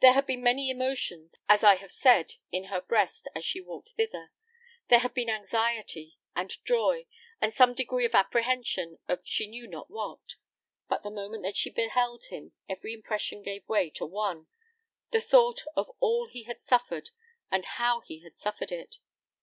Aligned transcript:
There 0.00 0.14
had 0.14 0.24
been 0.24 0.42
many 0.42 0.70
emotions, 0.70 1.38
as 1.46 1.62
I 1.62 1.74
have 1.74 1.92
said, 1.92 2.36
in 2.50 2.68
her 2.72 2.80
breast, 2.80 3.28
as 3.34 3.44
she 3.44 3.60
walked 3.60 3.90
thither; 3.98 4.32
there 4.88 5.00
had 5.00 5.12
been 5.12 5.28
anxiety, 5.28 6.16
and 6.34 6.50
joy, 6.64 7.06
and 7.38 7.52
some 7.52 7.74
degree 7.74 8.06
of 8.06 8.14
apprehension 8.14 8.98
of 9.08 9.26
she 9.26 9.46
knew 9.46 9.66
not 9.66 9.90
what; 9.90 10.36
but 10.88 11.02
the 11.02 11.10
moment 11.10 11.42
that 11.42 11.58
she 11.58 11.68
beheld 11.68 12.24
him 12.30 12.52
every 12.66 12.94
impression 12.94 13.42
gave 13.42 13.68
way 13.68 13.90
to 13.90 14.06
one, 14.06 14.46
the 15.10 15.20
thought 15.20 15.64
of 15.76 15.90
all 16.00 16.28
he 16.28 16.44
had 16.44 16.62
suffered, 16.62 17.10
and 17.50 17.66
how 17.76 18.00
he 18.00 18.20
had 18.20 18.34
suffered 18.34 18.72
it. 18.72 19.00